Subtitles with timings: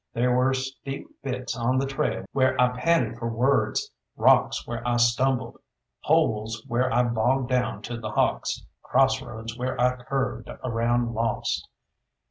[0.15, 4.97] There were steep bits on the trail where I panted for words, rocks where I
[4.97, 5.59] stumbled,
[5.99, 11.69] holes where I bogged down to the hocks, cross roads where I curved around lost.